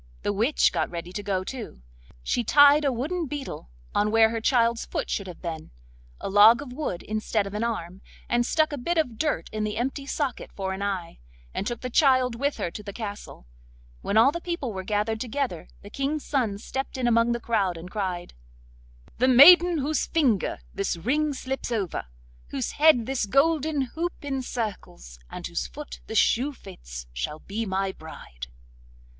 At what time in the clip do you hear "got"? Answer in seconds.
0.73-0.89